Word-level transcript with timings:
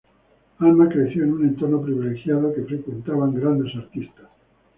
Alma 0.57 0.89
creció 0.89 1.23
en 1.25 1.33
un 1.33 1.43
entorno 1.45 1.79
privilegiado 1.79 2.51
que 2.55 2.63
frecuentaban 2.63 3.35
grandes 3.35 3.75
artistas. 3.75 4.25